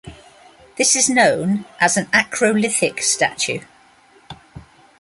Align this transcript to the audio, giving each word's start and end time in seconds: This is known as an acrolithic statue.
This 0.79 0.95
is 0.95 1.11
known 1.11 1.65
as 1.79 1.95
an 1.95 2.05
acrolithic 2.07 3.01
statue. 3.03 3.59